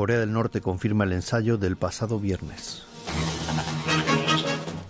[0.00, 2.84] Corea del Norte confirma el ensayo del pasado viernes.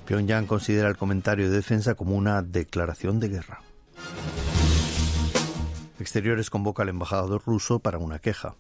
[0.07, 3.61] Pyongyang considera el comentario de defensa como una declaración de guerra.
[5.99, 8.55] Exteriores convoca al embajador ruso para una queja.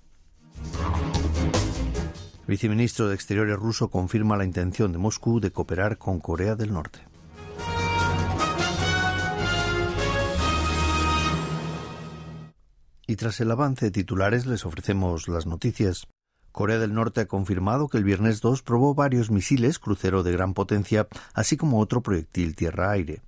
[2.48, 6.98] Viceministro de Exteriores ruso confirma la intención de Moscú de cooperar con Corea del Norte.
[13.06, 16.08] Y tras el avance de titulares les ofrecemos las noticias.
[16.52, 20.54] Corea del Norte ha confirmado que el viernes 2 probó varios misiles crucero de gran
[20.54, 23.22] potencia, así como otro proyectil tierra-aire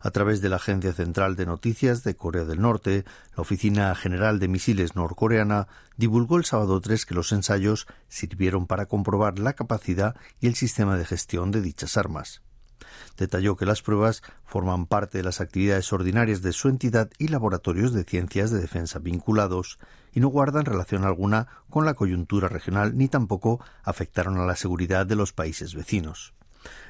[0.00, 3.04] a través de la Agencia Central de Noticias de Corea del Norte,
[3.36, 8.86] la Oficina General de Misiles norcoreana divulgó el sábado 3 que los ensayos sirvieron para
[8.86, 12.42] comprobar la capacidad y el sistema de gestión de dichas armas.
[13.16, 17.92] Detalló que las pruebas forman parte de las actividades ordinarias de su entidad y laboratorios
[17.92, 19.78] de ciencias de defensa vinculados,
[20.12, 25.06] y no guardan relación alguna con la coyuntura regional ni tampoco afectaron a la seguridad
[25.06, 26.34] de los países vecinos.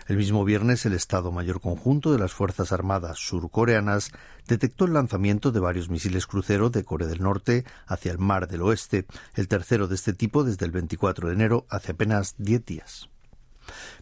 [0.07, 4.11] El mismo viernes, el Estado Mayor Conjunto de las Fuerzas Armadas surcoreanas
[4.47, 8.63] detectó el lanzamiento de varios misiles crucero de Corea del Norte hacia el Mar del
[8.63, 13.11] Oeste, el tercero de este tipo desde el 24 de enero, hace apenas diez días.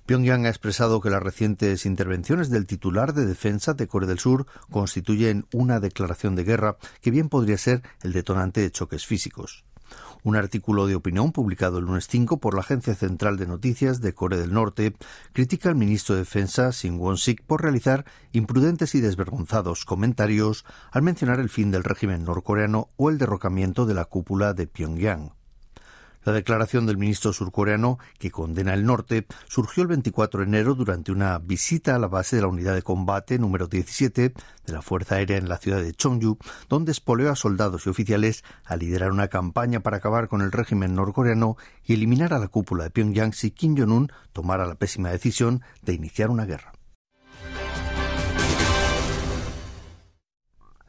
[0.06, 4.46] Pyongyang ha expresado que las recientes intervenciones del titular de defensa de Corea del Sur
[4.70, 9.64] constituyen una declaración de guerra que bien podría ser el detonante de choques físicos.
[10.22, 14.14] Un artículo de opinión publicado el lunes 5 por la Agencia Central de Noticias de
[14.14, 14.94] Corea del Norte
[15.32, 21.40] critica al ministro de Defensa Shin Won-sik por realizar imprudentes y desvergonzados comentarios al mencionar
[21.40, 25.35] el fin del régimen norcoreano o el derrocamiento de la cúpula de Pyongyang.
[26.26, 31.12] La declaración del ministro surcoreano, que condena el norte, surgió el 24 de enero durante
[31.12, 34.34] una visita a la base de la unidad de combate número 17
[34.66, 36.36] de la Fuerza Aérea en la ciudad de Chongju,
[36.68, 40.96] donde espoleó a soldados y oficiales a liderar una campaña para acabar con el régimen
[40.96, 45.62] norcoreano y eliminar a la cúpula de Pyongyang si Kim Jong-un tomara la pésima decisión
[45.82, 46.75] de iniciar una guerra.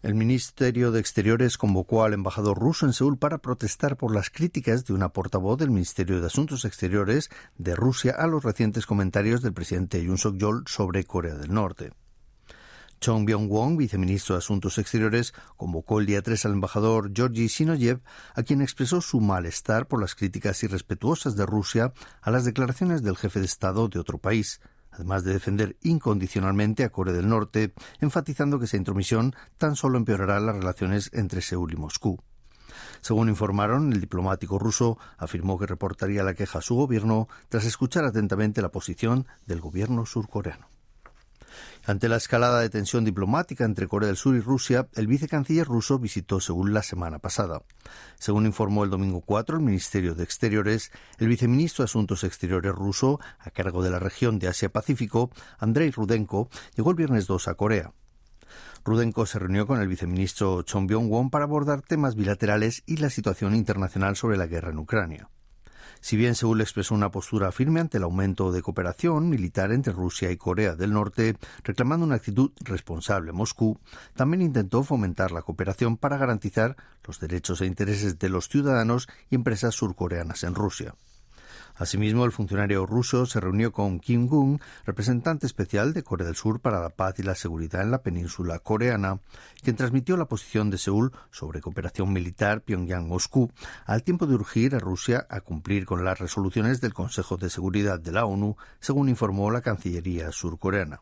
[0.07, 4.85] El Ministerio de Exteriores convocó al embajador ruso en Seúl para protestar por las críticas
[4.85, 9.51] de una portavoz del Ministerio de Asuntos Exteriores de Rusia a los recientes comentarios del
[9.51, 11.91] presidente Yoon Suk-yeol sobre Corea del Norte.
[13.01, 17.99] Chong Byung-won, viceministro de Asuntos Exteriores, convocó el día 3 al embajador Georgi Sinoyev,
[18.33, 21.91] a quien expresó su malestar por las críticas irrespetuosas de Rusia
[22.21, 24.61] a las declaraciones del jefe de Estado de otro país,
[24.97, 30.39] además de defender incondicionalmente a Corea del Norte, enfatizando que esa intromisión tan solo empeorará
[30.39, 32.19] las relaciones entre Seúl y Moscú.
[33.01, 38.05] Según informaron, el diplomático ruso afirmó que reportaría la queja a su gobierno tras escuchar
[38.05, 40.67] atentamente la posición del gobierno surcoreano.
[41.87, 45.99] Ante la escalada de tensión diplomática entre Corea del Sur y Rusia, el vicecanciller ruso
[45.99, 47.61] visitó Seúl la semana pasada.
[48.19, 53.21] Según informó el domingo 4 el Ministerio de Exteriores, el viceministro de Asuntos Exteriores ruso,
[53.39, 57.93] a cargo de la región de Asia-Pacífico, Andrei Rudenko, llegó el viernes 2 a Corea.
[58.83, 63.55] Rudenko se reunió con el viceministro Chong Byung-won para abordar temas bilaterales y la situación
[63.55, 65.29] internacional sobre la guerra en Ucrania.
[65.99, 70.31] Si bien Seúl expresó una postura firme ante el aumento de cooperación militar entre Rusia
[70.31, 73.79] y Corea del Norte, reclamando una actitud responsable Moscú,
[74.15, 76.75] también intentó fomentar la cooperación para garantizar
[77.05, 80.95] los derechos e intereses de los ciudadanos y empresas surcoreanas en Rusia.
[81.77, 86.59] Asimismo, el funcionario ruso se reunió con Kim Gung, representante especial de Corea del Sur
[86.59, 89.19] para la paz y la seguridad en la península coreana,
[89.63, 93.51] quien transmitió la posición de Seúl sobre cooperación militar Pyongyang-Moscú,
[93.85, 97.99] al tiempo de urgir a Rusia a cumplir con las resoluciones del Consejo de Seguridad
[97.99, 101.01] de la ONU, según informó la Cancillería surcoreana.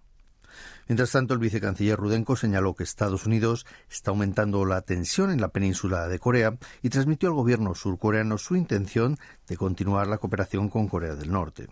[0.87, 5.49] Mientras tanto, el vicecanciller Rudenko señaló que Estados Unidos está aumentando la tensión en la
[5.49, 9.17] península de Corea y transmitió al gobierno surcoreano su intención
[9.47, 11.67] de continuar la cooperación con Corea del Norte.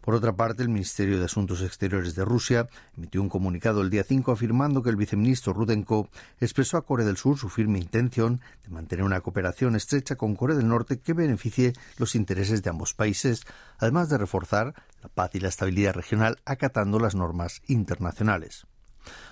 [0.00, 4.04] Por otra parte, el Ministerio de Asuntos Exteriores de Rusia emitió un comunicado el día
[4.04, 6.08] 5 afirmando que el viceministro Rudenko
[6.40, 10.56] expresó a Corea del Sur su firme intención de mantener una cooperación estrecha con Corea
[10.56, 13.42] del Norte que beneficie los intereses de ambos países,
[13.78, 18.66] además de reforzar la paz y la estabilidad regional acatando las normas internacionales.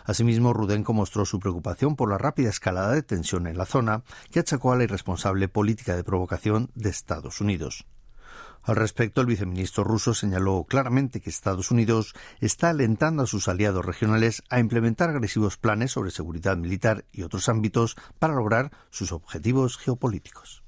[0.05, 4.41] Asimismo, Rudenko mostró su preocupación por la rápida escalada de tensión en la zona, que
[4.41, 7.87] achacó a la irresponsable política de provocación de Estados Unidos.
[8.65, 13.85] Al respecto, el viceministro ruso señaló claramente que Estados Unidos está alentando a sus aliados
[13.85, 19.79] regionales a implementar agresivos planes sobre seguridad militar y otros ámbitos para lograr sus objetivos
[19.79, 20.62] geopolíticos.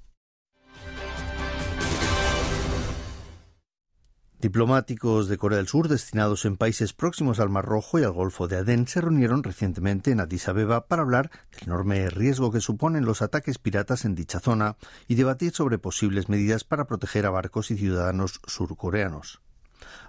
[4.44, 8.46] Diplomáticos de Corea del Sur destinados en países próximos al Mar Rojo y al Golfo
[8.46, 13.06] de Adén se reunieron recientemente en Addis Abeba para hablar del enorme riesgo que suponen
[13.06, 14.76] los ataques piratas en dicha zona
[15.08, 19.40] y debatir sobre posibles medidas para proteger a barcos y ciudadanos surcoreanos.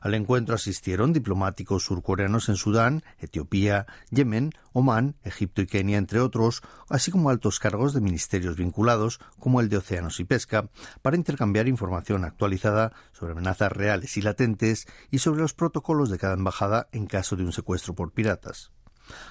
[0.01, 6.61] Al encuentro asistieron diplomáticos surcoreanos en Sudán, Etiopía, Yemen, Omán, Egipto y Kenia, entre otros,
[6.89, 10.69] así como altos cargos de ministerios vinculados, como el de Océanos y Pesca,
[11.01, 16.33] para intercambiar información actualizada sobre amenazas reales y latentes y sobre los protocolos de cada
[16.33, 18.71] embajada en caso de un secuestro por piratas.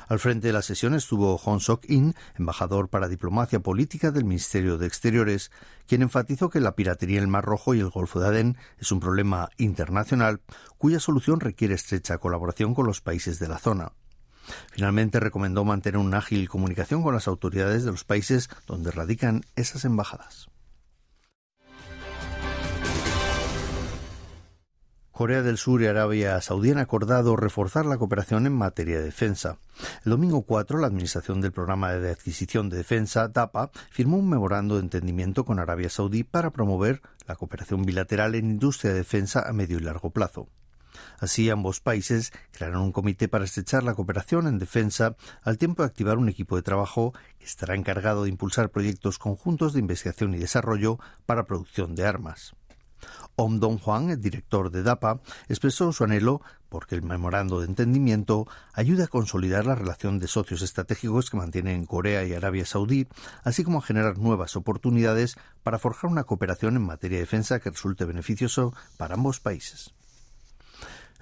[0.09, 4.87] Al frente de la sesión estuvo Hong Sok-in, embajador para diplomacia política del Ministerio de
[4.87, 5.51] Exteriores,
[5.87, 8.93] quien enfatizó que la piratería en el Mar Rojo y el Golfo de Adén es
[8.93, 10.41] un problema internacional
[10.79, 13.93] cuya solución requiere estrecha colaboración con los países de la zona.
[14.73, 19.85] Finalmente recomendó mantener una ágil comunicación con las autoridades de los países donde radican esas
[19.85, 20.49] embajadas.
[25.15, 29.59] Corea del Sur y Arabia Saudí han acordado reforzar la cooperación en materia de defensa.
[30.05, 34.75] El domingo 4, la Administración del Programa de Adquisición de Defensa, DAPA, firmó un memorando
[34.75, 39.53] de entendimiento con Arabia Saudí para promover la cooperación bilateral en industria de defensa a
[39.53, 40.49] medio y largo plazo.
[41.21, 45.87] Así, ambos países crearon un comité para estrechar la cooperación en defensa, al tiempo de
[45.87, 50.39] activar un equipo de trabajo que estará encargado de impulsar proyectos conjuntos de investigación y
[50.39, 52.57] desarrollo para producción de armas.
[53.37, 59.05] Om Hwang, el director de DAPA, expresó su anhelo porque el memorando de entendimiento ayuda
[59.05, 63.07] a consolidar la relación de socios estratégicos que mantienen Corea y Arabia Saudí,
[63.45, 67.71] así como a generar nuevas oportunidades para forjar una cooperación en materia de defensa que
[67.71, 69.95] resulte beneficioso para ambos países.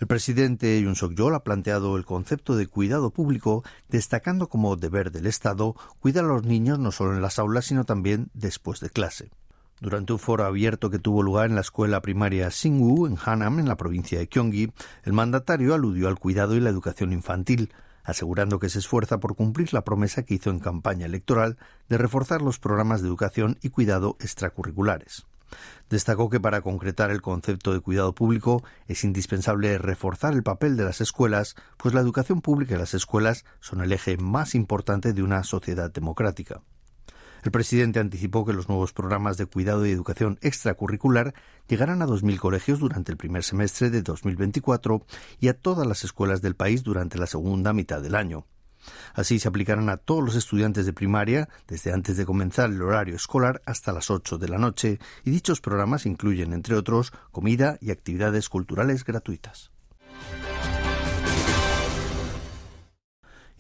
[0.03, 5.27] El presidente Yoon Suk-yeol ha planteado el concepto de cuidado público, destacando como deber del
[5.27, 9.31] Estado cuidar a los niños no solo en las aulas, sino también después de clase.
[9.83, 13.67] Durante un foro abierto que tuvo lugar en la escuela primaria Singwoo, en Hanam, en
[13.67, 17.73] la provincia de Gyeonggi, el mandatario aludió al cuidado y la educación infantil,
[18.05, 21.59] asegurando que se esfuerza por cumplir la promesa que hizo en campaña electoral
[21.89, 25.27] de reforzar los programas de educación y cuidado extracurriculares.
[25.91, 30.85] Destacó que para concretar el concepto de cuidado público es indispensable reforzar el papel de
[30.85, 35.25] las escuelas, pues la educación pública y las escuelas son el eje más importante de
[35.25, 36.63] una sociedad democrática.
[37.43, 41.35] El presidente anticipó que los nuevos programas de cuidado y educación extracurricular
[41.69, 45.05] llegarán a 2.000 colegios durante el primer semestre de 2024
[45.41, 48.47] y a todas las escuelas del país durante la segunda mitad del año.
[49.15, 53.17] Así se aplicarán a todos los estudiantes de primaria desde antes de comenzar el horario
[53.17, 57.91] escolar hasta las 8 de la noche y dichos programas incluyen, entre otros, comida y
[57.91, 59.71] actividades culturales gratuitas.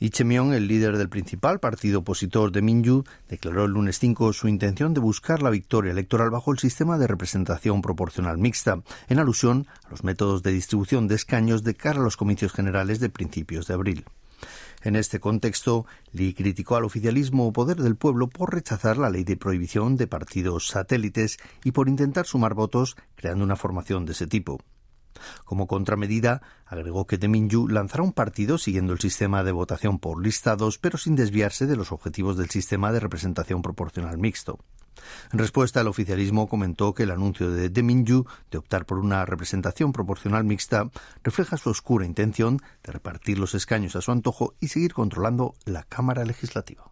[0.02, 4.94] Ichemion, el líder del principal partido opositor de Minju, declaró el lunes 5 su intención
[4.94, 9.90] de buscar la victoria electoral bajo el sistema de representación proporcional mixta, en alusión a
[9.90, 13.74] los métodos de distribución de escaños de cara a los comicios generales de principios de
[13.74, 14.04] abril.
[14.82, 19.22] En este contexto, Lee criticó al oficialismo o poder del pueblo por rechazar la ley
[19.22, 24.26] de prohibición de partidos satélites y por intentar sumar votos creando una formación de ese
[24.26, 24.58] tipo.
[25.44, 30.78] Como contramedida, agregó que Deminyu lanzará un partido siguiendo el sistema de votación por listados,
[30.78, 34.58] pero sin desviarse de los objetivos del sistema de representación proporcional mixto.
[35.32, 39.92] En respuesta, el oficialismo comentó que el anuncio de Deminyu de optar por una representación
[39.92, 40.90] proporcional mixta
[41.22, 45.82] refleja su oscura intención de repartir los escaños a su antojo y seguir controlando la
[45.84, 46.91] Cámara Legislativa.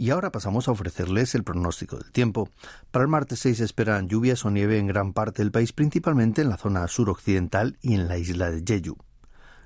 [0.00, 2.48] Y ahora pasamos a ofrecerles el pronóstico del tiempo.
[2.92, 6.40] Para el martes 6 se esperan lluvias o nieve en gran parte del país, principalmente
[6.40, 8.96] en la zona suroccidental y en la isla de Jeju.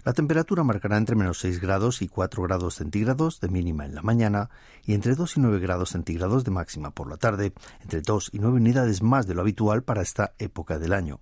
[0.06, 4.00] La temperatura marcará entre menos 6 grados y 4 grados centígrados de mínima en la
[4.00, 4.48] mañana
[4.86, 8.38] y entre 2 y 9 grados centígrados de máxima por la tarde, entre 2 y
[8.38, 11.20] 9 unidades más de lo habitual para esta época del año.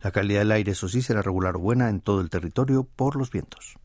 [0.00, 3.14] La calidad del aire, eso sí, será regular o buena en todo el territorio por
[3.14, 3.76] los vientos.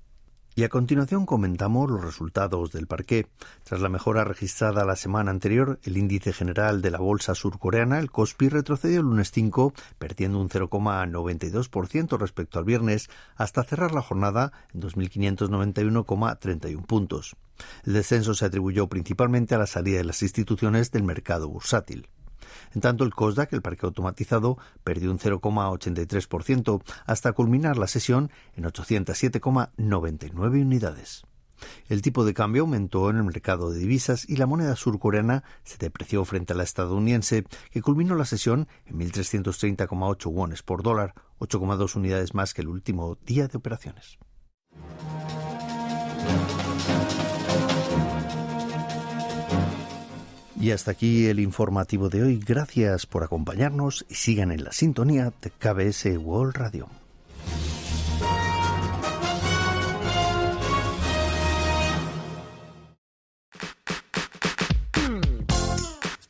[0.55, 3.25] Y a continuación comentamos los resultados del parqué.
[3.63, 8.11] Tras la mejora registrada la semana anterior, el índice general de la bolsa surcoreana, el
[8.11, 14.51] Kospi, retrocedió el lunes 5, perdiendo un 0,92% respecto al viernes, hasta cerrar la jornada
[14.75, 17.35] en 2.591,31 puntos.
[17.83, 22.09] El descenso se atribuyó principalmente a la salida de las instituciones del mercado bursátil.
[22.73, 28.65] En tanto, el COSDAC, el parque automatizado, perdió un 0,83% hasta culminar la sesión en
[28.65, 31.23] 807,99 unidades.
[31.87, 35.77] El tipo de cambio aumentó en el mercado de divisas y la moneda surcoreana se
[35.77, 41.95] depreció frente a la estadounidense, que culminó la sesión en 1.330,8 wones por dólar, 8,2
[41.95, 44.17] unidades más que el último día de operaciones.
[50.63, 52.39] Y hasta aquí el informativo de hoy.
[52.39, 56.87] Gracias por acompañarnos y sigan en la sintonía de KBS World Radio.